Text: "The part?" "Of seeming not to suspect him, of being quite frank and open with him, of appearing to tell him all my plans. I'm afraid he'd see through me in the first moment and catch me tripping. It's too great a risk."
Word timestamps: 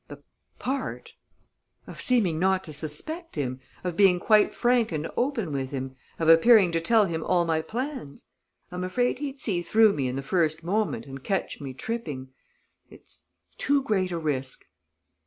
"The 0.07 0.23
part?" 0.57 1.13
"Of 1.85 2.01
seeming 2.01 2.39
not 2.39 2.63
to 2.63 2.73
suspect 2.73 3.35
him, 3.35 3.59
of 3.83 3.95
being 3.95 4.19
quite 4.19 4.51
frank 4.51 4.91
and 4.91 5.07
open 5.15 5.51
with 5.51 5.69
him, 5.69 5.95
of 6.17 6.27
appearing 6.27 6.71
to 6.71 6.79
tell 6.79 7.05
him 7.05 7.23
all 7.23 7.45
my 7.45 7.61
plans. 7.61 8.25
I'm 8.71 8.83
afraid 8.83 9.19
he'd 9.19 9.39
see 9.41 9.61
through 9.61 9.93
me 9.93 10.07
in 10.07 10.15
the 10.15 10.23
first 10.23 10.63
moment 10.63 11.05
and 11.05 11.23
catch 11.23 11.61
me 11.61 11.75
tripping. 11.75 12.29
It's 12.89 13.27
too 13.59 13.83
great 13.83 14.11
a 14.11 14.17
risk." 14.17 14.65